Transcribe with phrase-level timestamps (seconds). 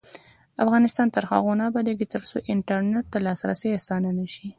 [0.63, 4.47] افغانستان تر هغو نه ابادیږي، ترڅو انټرنیټ ته لاسرسی اسانه نشي.